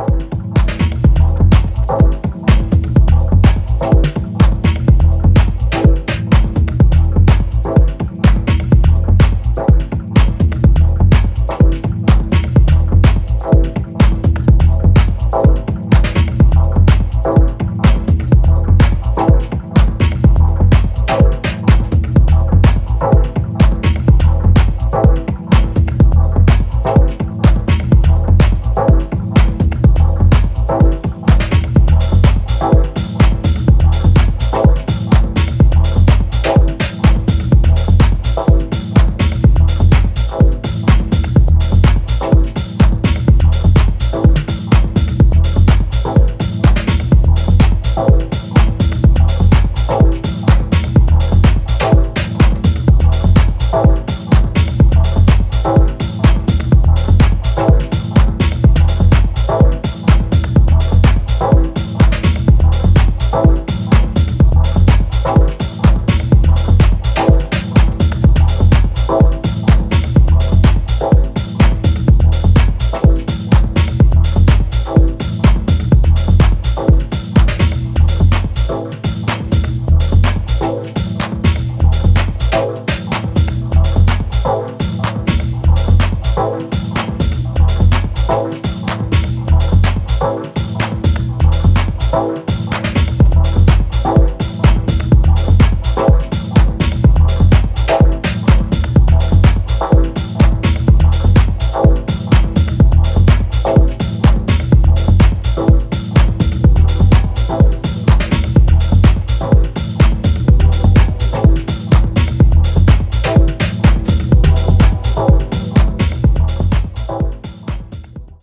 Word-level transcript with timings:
Bye. 0.00 0.29